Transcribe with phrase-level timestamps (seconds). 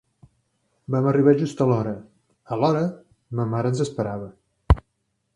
[0.93, 1.91] Vam arribar just a l'hora;
[2.55, 2.81] alhora,
[3.41, 4.31] ma mare ens esperava.